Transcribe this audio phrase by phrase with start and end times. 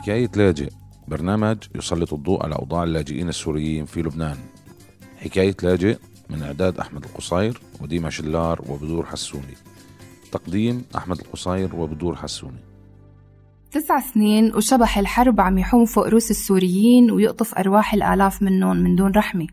[0.00, 0.70] حكاية لاجئ
[1.08, 4.36] برنامج يسلط الضوء على أوضاع اللاجئين السوريين في لبنان.
[5.16, 5.98] حكاية لاجئ
[6.30, 9.54] من إعداد أحمد القصير وديما شلار وبدور حسوني.
[10.32, 12.60] تقديم أحمد القصير وبدور حسوني.
[13.70, 19.12] تسع سنين وشبح الحرب عم يحوم فوق روس السوريين ويقطف أرواح الآلاف منهم من دون
[19.12, 19.46] رحمة.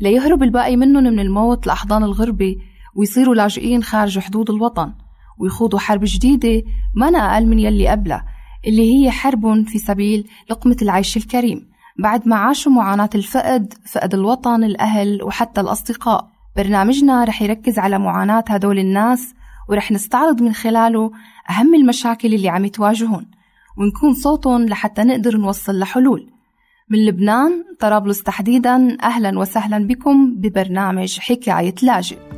[0.00, 2.56] ليهرب الباقي منهم من الموت لأحضان الغربة
[2.94, 4.92] ويصيروا لاجئين خارج حدود الوطن
[5.38, 6.62] ويخوضوا حرب جديدة
[6.94, 8.33] ما أقل من يلي قبلها.
[8.66, 11.68] اللي هي حرب في سبيل لقمة العيش الكريم.
[11.98, 16.28] بعد ما عاشوا معاناة الفقد فقد الوطن الأهل وحتى الأصدقاء.
[16.56, 19.34] برنامجنا رح يركز على معاناة هدول الناس
[19.68, 21.10] ورح نستعرض من خلاله
[21.50, 23.26] أهم المشاكل اللي عم تواجهون
[23.78, 26.30] ونكون صوتهم لحتى نقدر نوصل لحلول.
[26.90, 32.33] من لبنان طرابلس تحديدا أهلا وسهلا بكم ببرنامج حكاية لاجئ.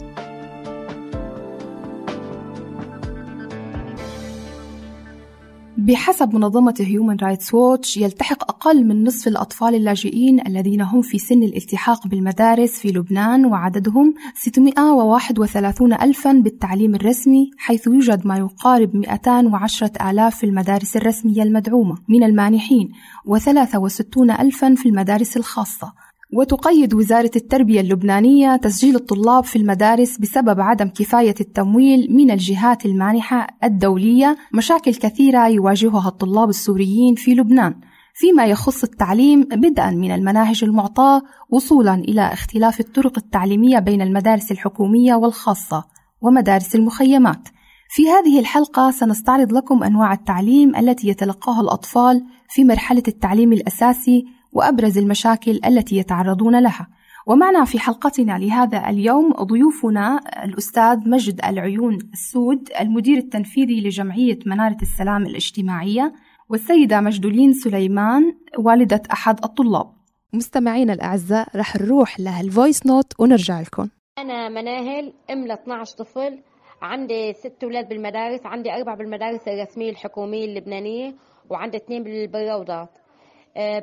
[5.87, 11.43] بحسب منظمة هيومن رايتس ووتش يلتحق أقل من نصف الأطفال اللاجئين الذين هم في سن
[11.43, 20.37] الالتحاق بالمدارس في لبنان وعددهم 631 ألفا بالتعليم الرسمي حيث يوجد ما يقارب 210 آلاف
[20.37, 22.93] في المدارس الرسمية المدعومة من المانحين
[23.29, 25.93] و63 ألفا في المدارس الخاصة.
[26.33, 33.47] وتقيد وزارة التربية اللبنانية تسجيل الطلاب في المدارس بسبب عدم كفاية التمويل من الجهات المانحة
[33.65, 37.75] الدولية مشاكل كثيرة يواجهها الطلاب السوريين في لبنان.
[38.15, 45.15] فيما يخص التعليم بدءا من المناهج المعطاة وصولا إلى اختلاف الطرق التعليمية بين المدارس الحكومية
[45.15, 45.85] والخاصة
[46.21, 47.49] ومدارس المخيمات.
[47.89, 54.25] في هذه الحلقة سنستعرض لكم أنواع التعليم التي يتلقاها الأطفال في مرحلة التعليم الأساسي
[54.57, 56.89] وأبرز المشاكل التي يتعرضون لها.
[57.27, 65.27] ومعنا في حلقتنا لهذا اليوم ضيوفنا الأستاذ مجد العيون السود المدير التنفيذي لجمعية منارة السلام
[65.27, 66.13] الاجتماعية
[66.49, 69.93] والسيدة مجدولين سليمان والدة أحد الطلاب.
[70.33, 73.89] مستمعينا الأعزاء رح نروح لهال voice note ونرجع لكم.
[74.19, 76.39] أنا مناهل أم ل 12 طفل
[76.83, 81.15] عندي ست أولاد بالمدارس عندي أربع بالمدارس الرسمية الحكومية اللبنانية
[81.51, 82.91] وعندي اثنين بالروضات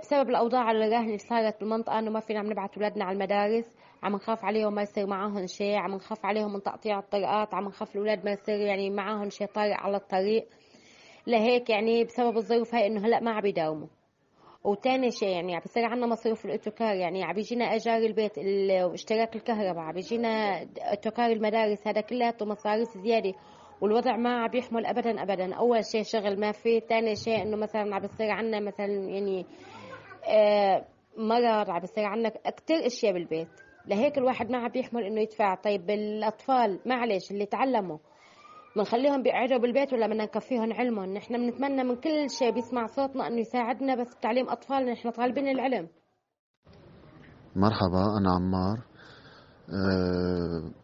[0.01, 4.15] بسبب الأوضاع الراهنه اللي صارت بالمنطقة إنه ما فينا عم نبعث أولادنا على المدارس عم
[4.15, 8.25] نخاف عليهم ما يصير معاهم شيء عم نخاف عليهم من تقطيع الطرقات عم نخاف الأولاد
[8.25, 10.47] ما يصير يعني معاهم شيء طارئ على الطريق.
[11.27, 13.87] لهيك يعني بسبب الظروف هاي إنه هلأ ما عم يداوموا.
[14.63, 18.37] وتاني شيء يعني عم بيصير عنا مصروف الاوتوكار يعني عم بيجينا إيجار البيت
[18.83, 23.33] واشتراك الكهرباء عم بيجينا اوتوكار المدارس هذا كلياته مصاريف زيادة.
[23.81, 25.55] والوضع ما عم بيحمل ابدا ابدا.
[25.55, 29.45] أول شيء شغل ما في ثاني شيء إنه مثلا عم بيصير عنا مثلا يعني
[30.29, 30.85] آه
[31.17, 33.47] مرض عم بيصير عنا كثير أشياء بالبيت.
[33.87, 35.55] لهيك الواحد ما عم بيحمل إنه يدفع.
[35.55, 37.97] طيب الأطفال معلش اللي تعلموا
[38.75, 43.39] بنخليهم بيقعدوا بالبيت ولا بدنا نكفيهم علمهم؟ نحن بنتمنى من كل شيء بيسمع صوتنا إنه
[43.39, 44.91] يساعدنا بس بتعليم أطفالنا.
[44.91, 45.87] نحن طالبين العلم.
[47.55, 48.77] مرحبا أنا عمار.
[49.69, 50.82] آه،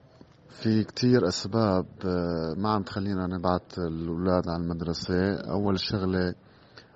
[0.63, 5.33] في كتير أسباب آه، ما عم تخلينا نبعت الأولاد على المدرسة.
[5.35, 6.33] أول شغلة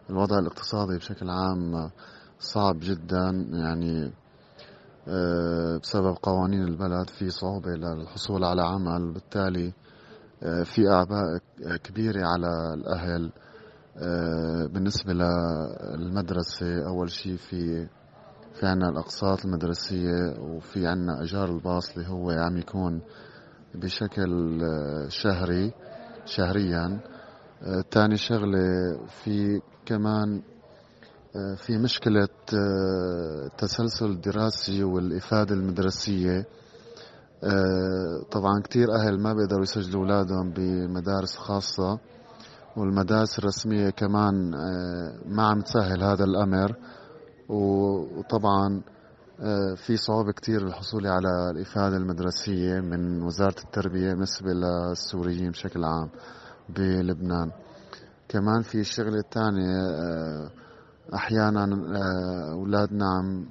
[0.10, 1.90] الوضع الاقتصادي بشكل عام
[2.40, 3.48] صعب جدا.
[3.54, 4.14] يعني
[5.08, 9.14] آه، بسبب قوانين البلد في صعوبة للحصول على عمل.
[9.14, 9.74] بالتالي
[10.44, 11.40] آه، في أعباء
[11.84, 13.32] كبيرة على الأهل.
[14.74, 17.88] بالنسبة للمدرسة أول شيء في
[18.54, 23.02] في عنا الأقساط المدرسية وفي عنا إيجار الباص اللي هو عم يكون
[23.76, 25.74] بشكل آه، شهري
[26.26, 27.00] شهريا.
[27.92, 28.60] تاني شغلة
[29.08, 30.42] في كمان
[31.36, 33.50] آه، في مشكلة آه،
[34.02, 36.46] الدراسي والإفادة المدرسية.
[38.32, 42.00] طبعا كتير أهل ما بيقدروا يسجلوا أولادهم بمدارس خاصة
[42.78, 44.52] والمدارس الرسمية كمان
[45.26, 46.76] ما عم تسهل هذا الأمر.
[47.50, 48.93] وطبعا آه،
[49.76, 56.10] في صعوبة كتير بالحصول على الإفادة المدرسية من وزارة التربية بالنسبة للسوريين بشكل عام
[56.70, 57.52] بلبنان.
[58.30, 60.50] كمان في الشغلة الثانية آه،
[61.14, 63.46] أحيانا آه، أولادنا عم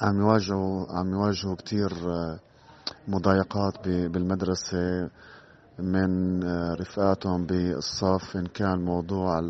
[0.00, 1.92] عم يواجهوا عم يواجهوا كتير
[3.08, 5.10] مضايقات بالمدرسة
[5.78, 6.42] من
[6.74, 9.40] رفقاتهم بالصف إن كان موضوع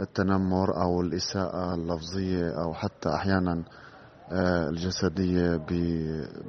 [0.00, 3.89] التنمر أو الإساءة اللفظية أو حتى أحيانا آه،
[4.32, 5.56] الجسدية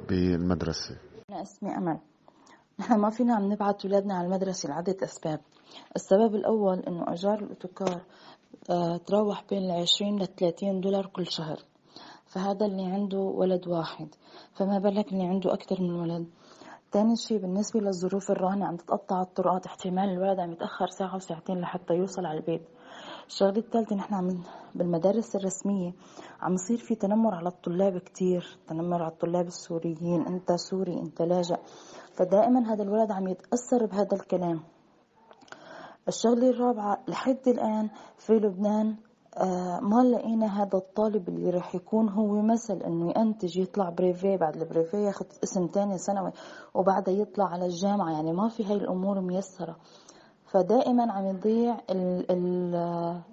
[0.08, 0.96] بالمدرسة.
[1.30, 1.98] أنا اسمي أمل.
[2.78, 5.40] نحن ما فينا عم نبعث أولادنا على المدرسة لعدة أسباب.
[5.96, 8.02] السبب الأول إنه أجار الأوتوكار
[8.70, 11.58] آه، تراوح بين العشرين لثلاثين دولار كل شهر.
[12.26, 14.08] فهذا اللي عنده ولد واحد.
[14.54, 16.26] فما بالك اللي عنده أكثر من ولد.
[16.92, 19.66] تاني شيء بالنسبة للظروف الراهنة عم تتقطع الطرقات.
[19.66, 22.62] احتمال الولد عم يتأخر ساعة وساعتين لحتى يوصل على البيت.
[23.26, 24.42] الشغلة الثالثة نحن عم
[24.74, 25.92] بالمدارس الرسمية
[26.40, 31.56] عم يصير في تنمر على الطلاب كتير تنمر على الطلاب السوريين انت سوري انت لاجئ.
[32.14, 34.60] فدائما هذا الولد عم يتأثر بهذا الكلام.
[36.08, 38.96] الشغلة الرابعة لحد الآن في لبنان
[39.36, 44.56] آه ما لقينا هذا الطالب اللي رح يكون هو مثل إنه ينتج يطلع brevet بعد
[44.56, 46.32] ال brevet ياخذ اسم تاني ثانوي
[46.74, 48.12] وبعدها يطلع على الجامعة.
[48.12, 49.76] يعني ما في هاي الأمور ميسرة.
[50.52, 51.76] فدائما عم يضيع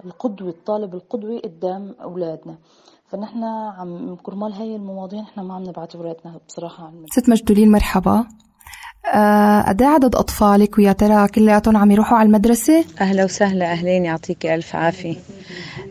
[0.06, 2.56] القدوة الطالب القدوي قدام أولادنا.
[3.08, 3.44] فنحن
[3.78, 8.26] عم كرمال هاي المواضيع نحن ما عم نبعث أولادنا بصراحة عن ست مجدولين مرحبا.
[9.14, 14.46] آه، قد عدد أطفالك ويا ترى كلياتهم عم يروحوا على المدرسة؟ أهلا وسهلا أهلين يعطيك
[14.46, 15.16] ألف عافية.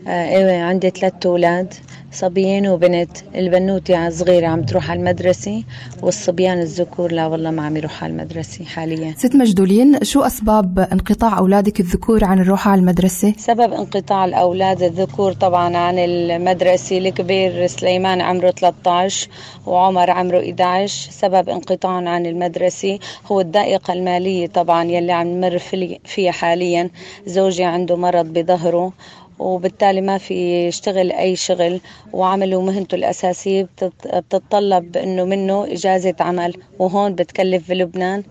[0.07, 1.73] آه عندي ثلاثة أولاد.
[2.11, 5.63] صبيين وبنت البنوتة صغيرة عم تروح على المدرسة
[6.03, 9.13] والصبيان الذكور لا والله ما عم يروحوا على المدرسة حاليا.
[9.17, 15.33] ست مجدولين شو أسباب انقطاع أولادك الذكور عن الروحة على المدرسة؟ سبب انقطاع الأولاد الذكور
[15.33, 19.27] طبعا عن المدرسة الكبير سليمان عمره 13
[19.65, 25.57] وعمر عمره 11 سبب انقطاعهم عن المدرسة هو الضائقة المالية طبعا يلي عم نمر
[26.05, 26.89] فيها حاليا.
[27.25, 28.93] زوجي عنده مرض بظهره
[29.39, 31.81] وبالتالي ما في يشتغل أي شغل
[32.13, 36.53] وعمله مهنته الأساسية بتتطلب إنه منه إجازة عمل.
[36.79, 38.23] وهون بتكلف بلبنان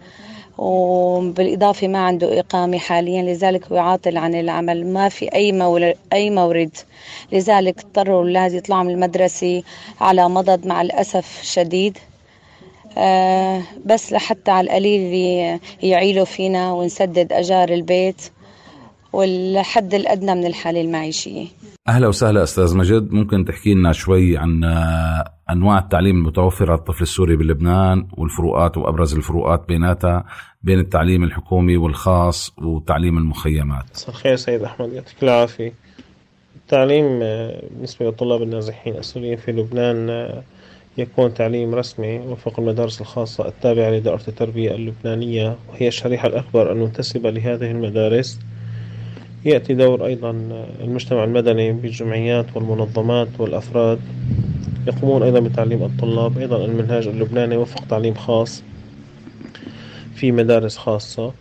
[0.58, 4.86] وبالإضافة ما عنده إقامة حاليا لذلك هو عاطل عن العمل.
[4.86, 6.76] ما في أي مورد, أي مورد.
[7.32, 9.62] لذلك اضطروا الأولاد يطلعوا من المدرسة
[10.00, 11.98] على مضض مع الأسف شديد.
[12.98, 15.02] آه بس لحتى على القليل
[15.82, 18.22] يعيلوا فينا ونسدد أجار البيت.
[19.12, 21.46] والحد الأدنى من الحالة المعيشية.
[21.88, 23.12] أهلا وسهلا أستاذ مجد.
[23.12, 24.64] ممكن تحكي لنا شوي عن
[25.50, 30.24] أنواع التعليم المتوفرة للطفل السوري بلبنان والفروقات وأبرز الفروقات بيناتها
[30.62, 33.84] بين التعليم الحكومي والخاص وتعليم المخيمات.
[33.94, 35.72] مساء الخير سيد أحمد يعطيك العافية.
[36.56, 40.42] التعليم آه، بالنسبة للطلاب النازحين السوريين في لبنان آه،
[40.98, 47.70] يكون تعليم رسمي وفق المدارس الخاصة التابعة لدائرة التربية اللبنانية وهي الشريحة الأكبر المنتسبة لهذه
[47.70, 48.38] المدارس.
[49.44, 50.30] يأتي دور أيضا
[50.80, 53.98] المجتمع المدني بالجمعيات والمنظمات والأفراد
[54.86, 58.62] يقومون أيضا بتعليم الطلاب أيضا المنهاج اللبناني وفق تعليم خاص
[60.14, 61.32] في مدارس خاصة.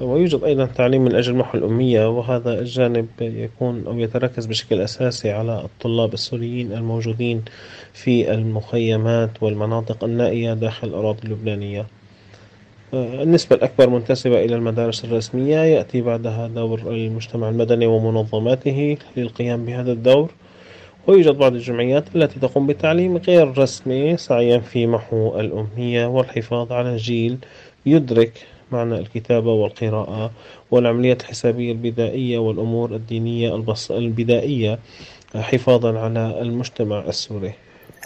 [0.00, 5.64] ويوجد أيضا تعليم من أجل محو الأمية وهذا الجانب يكون أو يتركز بشكل أساسي على
[5.64, 7.42] الطلاب السوريين الموجودين
[7.92, 11.86] في المخيمات والمناطق النائية داخل الأراضي اللبنانية.
[12.94, 20.30] النسبة الأكبر منتسبة إلى المدارس الرسمية يأتي بعدها دور المجتمع المدني ومنظماته للقيام بهذا الدور.
[21.06, 27.38] ويوجد بعض الجمعيات التي تقوم بتعليم غير رسمي سعيا في محو الأمية والحفاظ على جيل
[27.86, 30.30] يدرك معنى الكتابة والقراءة
[30.70, 34.78] والعمليات الحسابية البدائية والأمور الدينية البدائية
[35.34, 37.52] حفاظا على المجتمع السوري.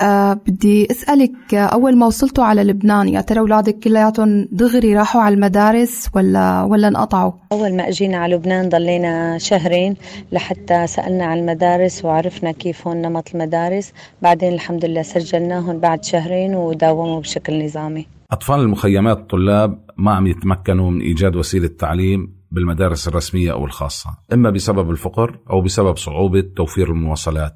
[0.00, 5.34] أه بدي أسألك أول ما وصلتوا على لبنان يا ترى أولادك كلياتهم دغري راحوا على
[5.34, 9.96] المدارس ولا ولا انقطعوا؟ أول ما أجينا على لبنان ضلينا شهرين
[10.32, 13.92] لحتى سألنا عن المدارس وعرفنا كيف هون نمط المدارس.
[14.22, 18.06] بعدين الحمد لله سجلناهم بعد شهرين وداوموا بشكل نظامي.
[18.30, 24.50] أطفال المخيمات الطلاب ما عم يتمكنوا من إيجاد وسيلة تعليم بالمدارس الرسمية أو الخاصة إما
[24.50, 27.54] بسبب الفقر أو بسبب صعوبة توفير المواصلات.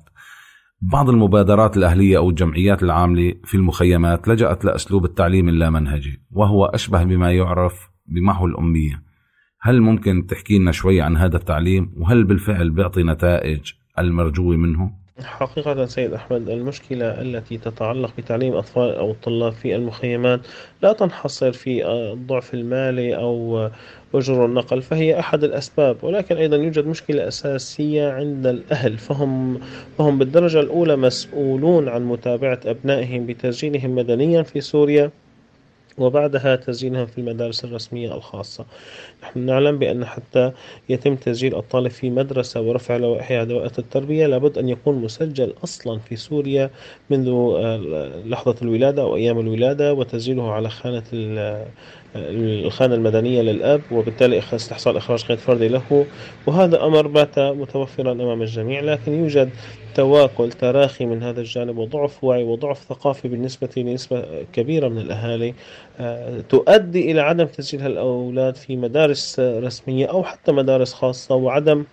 [0.83, 7.33] بعض المبادرات الأهلية أو الجمعيات العاملة في المخيمات لجأت لأسلوب التعليم اللامنهجي وهو أشبه بما
[7.33, 9.03] يعرف بمحو الأمية
[9.61, 15.87] هل ممكن تحكي لنا شوي عن هذا التعليم وهل بالفعل بيعطي نتائج المرجوة منه؟ حقيقة
[15.87, 20.41] سيد أحمد المشكلة التي تتعلق بتعليم أطفال أو الطلاب في المخيمات
[20.83, 23.69] لا تنحصر في الضعف المالي أو
[24.15, 29.61] أجر النقل فهي أحد الأسباب ولكن أيضا يوجد مشكلة أساسية عند الأهل فهم
[29.99, 35.11] فهم بالدرجة الأولى مسؤولون عن متابعة أبنائهم بتسجيلهم مدنيا في سوريا.
[35.99, 38.67] وبعدها تسجيلهم في المدارس الرسمية الخاصة.
[39.23, 40.53] نحن نعلم بأن حتى
[40.89, 46.17] يتم تسجيل الطالب في مدرسة ورفع لوائح دوائر التربية لابد أن يكون مسجل أصلا في
[46.17, 46.71] سوريا
[47.11, 47.77] منذ آه،
[48.27, 51.03] لحظة الولادة أو أيام الولادة وتسجيله على خانة
[52.17, 56.07] الخانة المدنية للأب وبالتالي استحصال إخراج قيد فردي له.
[56.47, 59.51] وهذا أمر بات متوفرا أمام الجميع لكن يوجد
[59.95, 65.55] تواكل تراخي من هذا الجانب وضعف وعي وضعف ثقافي بالنسبة لنسبة كبيرة من الأهالي.
[66.01, 71.85] آه، تؤدي إلى عدم تسجيل هالأولاد في مدارس رسمية أو حتى مدارس خاصة وعدم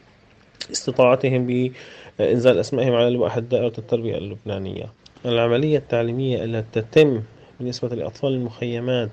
[0.71, 1.71] استطاعتهم
[2.19, 4.85] بإنزال أسمائهم على لوائح دائرة التربية اللبنانية.
[5.25, 7.21] العملية التعليمية التي تتم
[7.59, 9.09] بالنسبة لأطفال المخيمات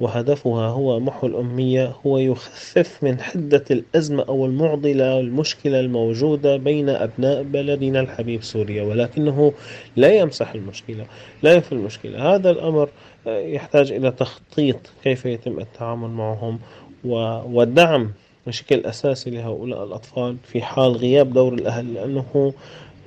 [0.00, 7.42] وهدفها هو محو الأمية هو يخفف من حدة الأزمة أو المعضلة المشكلة الموجودة بين أبناء
[7.42, 9.52] بلدنا الحبيب سوريا ولكنه
[9.96, 11.06] لا يمسح المشكلة
[11.42, 12.34] لا ينفي المشكلة.
[12.34, 12.88] هذا الأمر
[13.26, 16.58] يحتاج إلى تخطيط كيف يتم التعامل معهم
[17.04, 18.12] والدعم
[18.46, 22.52] بشكل أساسي لهؤلاء الأطفال في حال غياب دور الأهل لأنه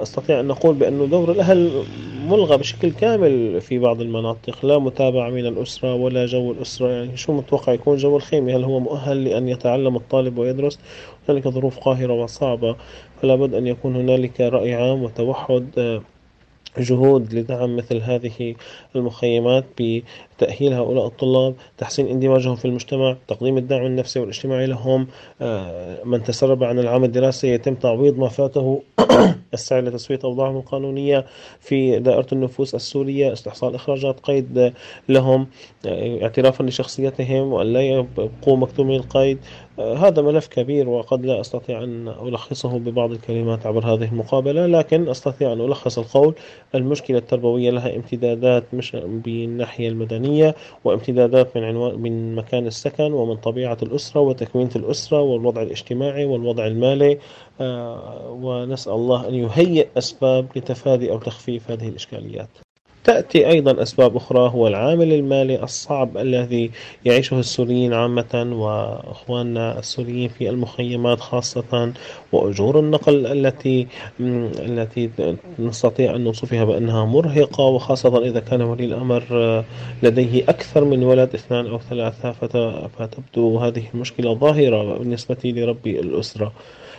[0.02, 1.84] أستطيع أن نقول بأن دور الأهل
[2.28, 4.66] ملغى بشكل كامل في بعض المناطق.
[4.66, 6.88] لا متابعة من الأسرة ولا جو الأسرة.
[6.90, 10.80] يعني شو متوقع يكون جو الخيمة؟ هل هو مؤهل لأن يتعلم الطالب ويدرس؟
[11.30, 12.76] هنالك ظروف قاهرة وصعبة
[13.22, 16.00] فلا بد أن يكون هنالك رأي عام وتوحد
[16.78, 18.56] جهود لدعم مثل هذه
[18.96, 19.66] المخيمات
[20.40, 25.08] بتأهيل هؤلاء الطلاب تحسين اندماجهم في المجتمع تقديم الدعم النفسي والاجتماعي لهم
[25.42, 28.82] آه، من تسرب عن العام الدراسي يتم تعويض ما فاته
[29.54, 31.26] السعي لتسوية أوضاعهم القانونية
[31.60, 34.74] في دائرة النفوس السورية استحصال إخراجات قيد
[35.10, 35.48] لهم
[35.86, 39.38] آه، اعترافا لشخصيتهم وأن لا يبقوا مكتومي القيد.
[39.80, 45.10] آه، هذا ملف كبير وقد لا أستطيع أن ألخصه ببعض الكلمات عبر هذه المقابلة لكن
[45.10, 46.36] أستطيع أن ألخص القول.
[46.76, 50.29] المشكلة التربوية لها امتدادات مش بالناحية المدنية
[50.84, 57.20] وامتدادات من عنوان من مكان السكن ومن طبيعة الأسرة وتكوينة الأسرة والوضع الاجتماعي والوضع المالي
[57.62, 62.50] آه، ونسأل الله أن يهيئ أسباب لتفادي أو تخفيف هذه الإشكاليات.
[63.04, 66.72] تأتي أيضا أسباب أخرى هو العامل المالي الصعب الذي
[67.06, 71.94] يعيشه السوريين عامة وأخواننا السوريين في المخيمات خاصة
[72.32, 73.88] وأجور النقل التي
[74.20, 75.10] التي
[75.60, 79.24] نستطيع أن نوصفها بأنها مرهقة وخاصة إذا كان ولي الأمر
[80.04, 82.32] لديه أكثر من ولد اثنان أو ثلاثة
[82.98, 86.52] فتبدو هذه المشكلة ظاهرة بالنسبة لربي الأسرة.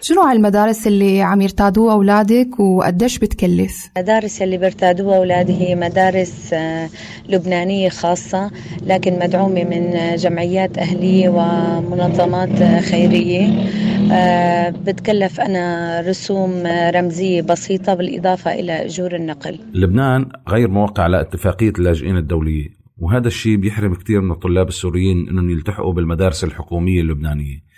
[0.03, 6.51] شو نوع المدارس اللي عم يرتادوها أولادك وقديش بتكلف؟ المدارس اللي بيرتادوها أولادي هي مدارس
[6.53, 6.89] آه،
[7.29, 8.51] لبنانية خاصة
[8.87, 13.67] لكن مدعومة من جمعيات أهلية ومنظمات خيرية.
[14.13, 16.63] آه، بتكلف أنا رسوم
[16.95, 19.59] رمزية بسيطة بالإضافة إلى أجور النقل.
[19.75, 25.51] لبنان غير موقع على اتفاقية اللاجئين الدولية وهذا الشيء بيحرم كثير من الطلاب السوريين إنهم
[25.51, 27.70] يلتحقوا بالمدارس الحكومية اللبنانية.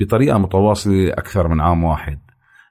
[0.00, 2.18] بطريقة متواصلة أكثر من عام واحد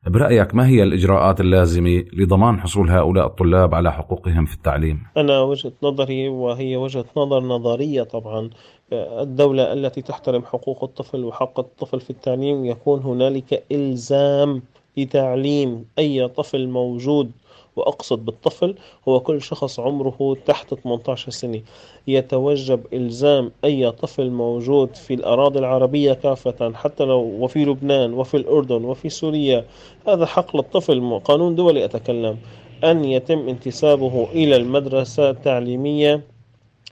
[0.07, 5.71] برأيك ما هي الإجراءات اللازمة لضمان حصول هؤلاء الطلاب على حقوقهم في التعليم؟ أنا وجهة
[5.83, 8.49] نظري وهي وجهة نظر نظرية طبعا
[8.93, 14.61] الدولة التي تحترم حقوق الطفل وحق الطفل في التعليم يكون هنالك إلزام
[14.97, 17.31] بتعليم أي طفل موجود
[17.79, 18.75] وأقصد بالطفل
[19.07, 21.61] هو كل شخص عمره تحت 18 سنة.
[22.07, 28.85] يتوجب إلزام أي طفل موجود في الأراضي العربية كافة حتى لو وفي لبنان وفي الأردن
[28.85, 29.65] وفي سوريا.
[30.07, 32.37] هذا حق للطفل قانون دولي أتكلم.
[32.83, 36.21] أن يتم انتسابه إلى المدرسة التعليمية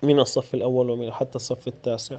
[0.04, 2.18] من الصف الأول ومن حتى الصف التاسع.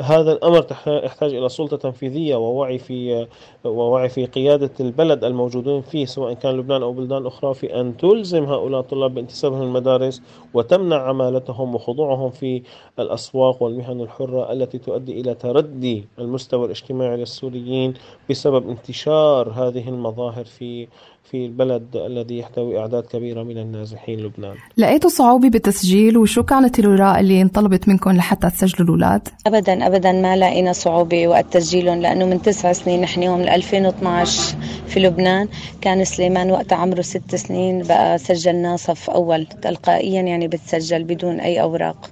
[0.00, 3.26] هذا الأمر يحتاج إلى سلطة تنفيذية ووعي في
[3.64, 8.44] ووعي في قيادة البلد الموجودين فيه سواء كان لبنان أو بلدان أخرى في أن تلزم
[8.44, 10.22] هؤلاء الطلاب بانتسابهم المدارس
[10.54, 12.62] وتمنع عمالتهم وخضوعهم في
[12.98, 17.94] الأسواق والمهن الحرة التي تؤدي إلى تردي المستوى الاجتماعي للسوريين
[18.30, 20.88] بسبب انتشار هذه المظاهر في
[21.30, 24.54] في البلد الذي يحتوي أعداد كبيرة من النازحين لبنان.
[24.76, 30.36] لقيتوا صعوبة بالتسجيل وشو كانت الوراء اللي انطلبت منكم لحتى تسجلوا الأولاد؟ أبدا أبدا ما
[30.36, 35.48] لقينا صعوبة وقت تسجيلهم لأنه من تسع سنين نحن يوم 2012 في لبنان
[35.80, 41.60] كان سليمان وقت عمره ست سنين بقى سجلناه صف أول تلقائيا يعني بتسجل بدون أي
[41.60, 42.10] أوراق.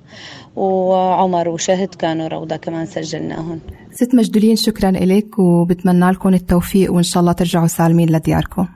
[0.56, 3.60] وعمر وشهد كانوا روضة كمان سجلناهم.
[3.92, 8.68] ست مجدولين شكرا لك وبتمنى لكم التوفيق وإن شاء الله ترجعوا سالمين لدياركم.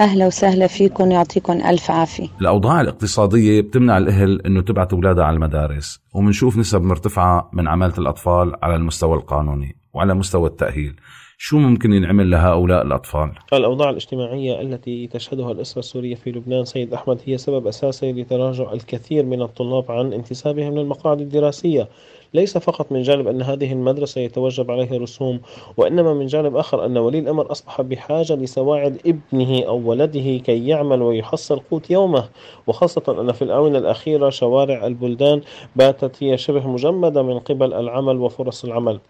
[0.00, 2.28] أهلا وسهلا فيكم يعطيكم ألف عافية.
[2.40, 8.52] الأوضاع الاقتصادية بتمنع الأهل أنه تبعت أولادها على المدارس ومنشوف نسب مرتفعة من عمالة الأطفال
[8.62, 10.96] على المستوى القانوني وعلى مستوى التأهيل.
[11.38, 17.20] شو ممكن ينعمل لهؤلاء الأطفال؟ الأوضاع الاجتماعية التي تشهدها الأسرة السورية في لبنان سيد أحمد
[17.26, 21.88] هي سبب أساسي لتراجع الكثير من الطلاب عن انتسابهم للمقاعد الدراسية.
[22.34, 25.40] ليس فقط من جانب أن هذه المدرسة يتوجب عليها رسوم
[25.76, 31.02] وإنما من جانب آخر أن ولي الأمر أصبح بحاجة لسواعد ابنه أو ولده كي يعمل
[31.02, 32.28] ويحصل قوت يومه.
[32.66, 35.40] وخاصة أن في الآونة الأخيرة شوارع البلدان
[35.76, 39.00] باتت هي شبه مجمدة من قبل العمل وفرص العمل.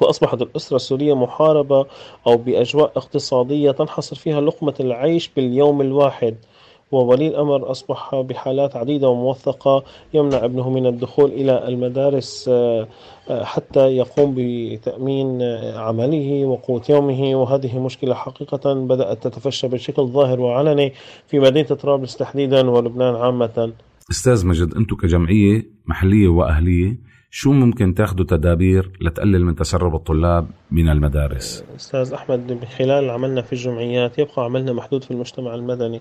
[0.00, 1.86] وأصبحت الأسرة السورية محاربة
[2.26, 6.36] أو بأجواء اقتصادية تنحصر فيها لقمة العيش باليوم الواحد.
[6.92, 12.88] وولي الأمر أصبح بحالات عديدة وموثقة يمنع ابنه من الدخول إلى المدارس آه،
[13.28, 17.34] آه، حتى يقوم بتأمين آه، عمله وقوت يومه.
[17.34, 20.92] وهذه مشكلة حقيقة بدأت تتفشى بشكل ظاهر وعلني
[21.26, 23.72] في مدينة طرابلس تحديدا ولبنان عامة.
[24.10, 26.98] أستاذ مجد أنتم كجمعية محلية وأهلية
[27.30, 33.42] شو ممكن تاخذوا تدابير لتقلل من تسرب الطلاب من المدارس؟ أستاذ أحمد من خلال عملنا
[33.42, 36.00] في الجمعيات يبقى عملنا محدود في المجتمع المدني.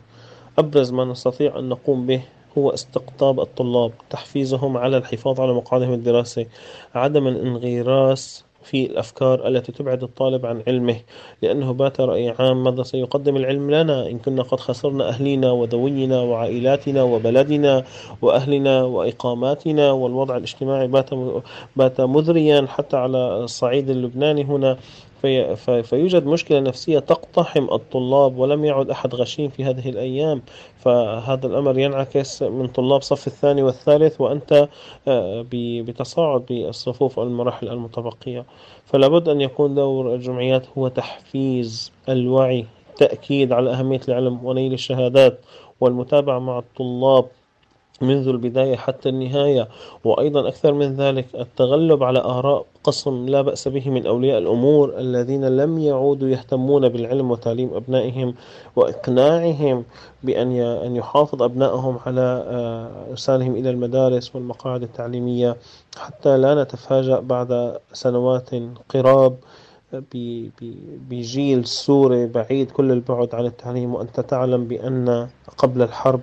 [0.59, 2.21] أبرز ما نستطيع أن نقوم به
[2.57, 6.47] هو استقطاب الطلاب تحفيزهم على الحفاظ على مقاعدهم الدراسي
[6.95, 10.95] عدم الانغراس في الأفكار التي تبعد الطالب عن علمه
[11.41, 17.03] لأنه بات رأي عام ماذا سيقدم العلم لنا؟ إن كنا قد خسرنا أهلنا وذوينا وعائلاتنا
[17.03, 17.83] وبلدنا
[18.21, 21.09] وأهلنا وإقاماتنا والوضع الاجتماعي بات
[21.75, 24.77] بات مذريا حتى على الصعيد اللبناني هنا.
[25.23, 30.41] في فيوجد مشكلة نفسية تقتحم الطلاب ولم يعد أحد غشيم في هذه الأيام.
[30.77, 34.69] فهذا الأمر ينعكس من طلاب صف الثاني والثالث وأنت
[35.07, 38.45] آه، بتصاعد بالصفوف المراحل المتبقية.
[38.85, 42.65] فلا بد أن يكون دور الجمعيات هو تحفيز الوعي
[42.97, 45.39] تأكيد على أهمية العلم ونيل الشهادات
[45.81, 47.25] والمتابعة مع الطلاب.
[48.01, 49.67] منذ البداية حتى النهاية.
[50.03, 55.45] وأيضا أكثر من ذلك التغلب على آراء قسم لا بأس به من أولياء الأمور الذين
[55.45, 58.35] لم يعودوا يهتمون بالعلم وتعليم أبنائهم
[58.75, 59.83] وإقناعهم
[60.23, 65.55] بأن أن يحافظ أبنائهم على آه، إرسالهم إلى المدارس والمقاعد التعليمية
[65.97, 68.49] حتى لا نتفاجأ بعد سنوات
[68.89, 69.35] قراب
[71.09, 73.93] بجيل سوري بعيد كل البعد عن التعليم.
[73.93, 76.21] وأنت تعلم بأن قبل الحرب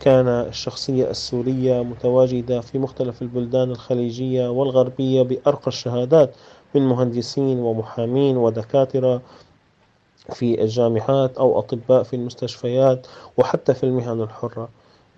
[0.00, 6.34] كان الشخصية السورية متواجدة في مختلف البلدان الخليجية والغربية بأرقى الشهادات
[6.74, 9.22] من مهندسين ومحامين ودكاترة
[10.32, 13.06] في الجامعات أو أطباء في المستشفيات
[13.38, 14.68] وحتى في المهن الحرة.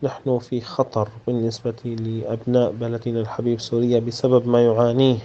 [0.02, 5.18] نحن في خطر بالنسبة لأبناء بلدنا الحبيب سوريا بسبب ما يعانيه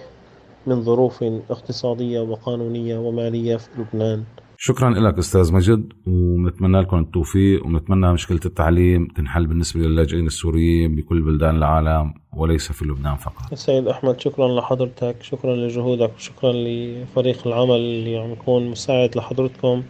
[0.66, 4.24] من ظروف اقتصادية وقانونية ومالية في لبنان.
[4.60, 11.22] شكرا لك أستاذ مجد ونتمنى لكم التوفيق ونتمنى مشكلة التعليم تنحل بالنسبة للاجئين السوريين بكل
[11.22, 13.54] بلدان العالم وليس في لبنان فقط.
[13.54, 19.82] سيد أحمد شكرا لحضرتك، شكرا لجهودك وشكرا لفريق العمل اللي عم يكون مساعد لحضرتكم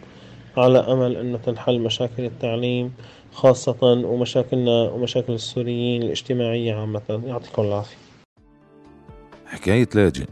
[0.57, 2.93] على أمل إنه تنحل مشاكل التعليم
[3.33, 7.97] خاصة ومشاكلنا ومشاكل السوريين الاجتماعية عامة، يعطيكم العافية.
[9.47, 10.27] حكاية لاجئ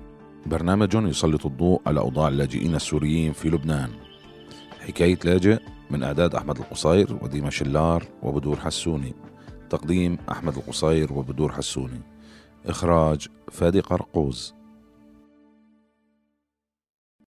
[0.46, 4.05] برنامج يسلط الضوء على أوضاع اللاجئين السوريين في لبنان
[4.86, 5.58] حكاية لاجئ
[5.90, 9.14] من إعداد أحمد القصير وديما شلار وبدور حسوني.
[9.70, 12.00] تقديم أحمد القصير وبدور حسوني.
[12.66, 14.55] إخراج فادي قرقوز.